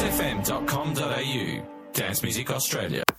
kissfm.com.au. 0.00 1.62
Dance 1.92 2.22
Music 2.22 2.50
Australia. 2.50 3.09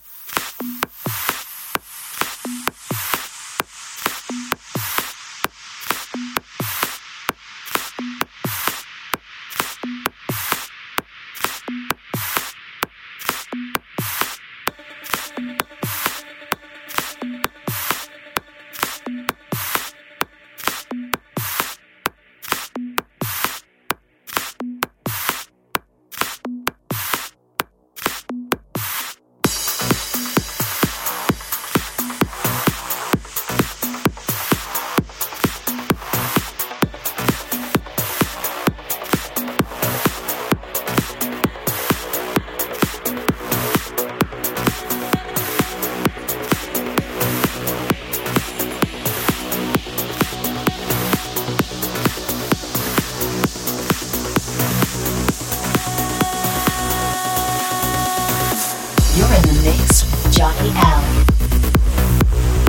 Johnny 59.92 60.72
L. 60.74 62.61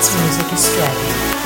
Dance 0.00 0.16
Music 0.18 0.52
is 0.54 0.64
Strategy. 0.64 1.39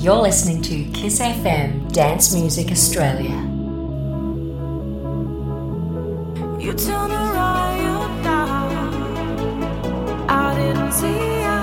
You're 0.00 0.14
listening 0.14 0.62
to 0.62 0.84
Kiss 0.92 1.18
FM 1.18 1.92
Dance 1.92 2.32
Music 2.32 2.70
Australia. 2.70 3.36
You 6.62 6.72
turn 6.72 7.10
a 7.10 7.32
riot 7.34 8.22
down. 8.22 8.94
I 10.30 10.54
didn't 10.54 10.92
see. 10.92 11.57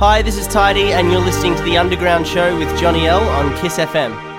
Hi, 0.00 0.22
this 0.22 0.38
is 0.38 0.46
Tidy, 0.46 0.94
and 0.94 1.12
you're 1.12 1.20
listening 1.20 1.54
to 1.56 1.62
The 1.62 1.76
Underground 1.76 2.26
Show 2.26 2.58
with 2.58 2.74
Johnny 2.80 3.06
L 3.06 3.20
on 3.20 3.54
Kiss 3.58 3.76
FM. 3.76 4.29